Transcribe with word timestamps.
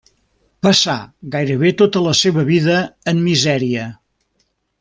Passà 0.67 0.95
gairebé 1.35 1.73
tota 1.83 2.03
la 2.07 2.15
seva 2.23 2.47
vida 2.51 2.81
en 3.13 3.25
misèria. 3.29 3.89